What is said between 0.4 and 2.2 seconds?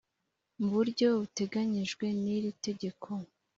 mu buryo buteganyijwe